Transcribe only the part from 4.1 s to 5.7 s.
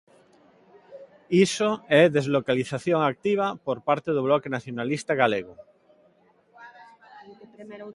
do Bloque Nacionalista Galego.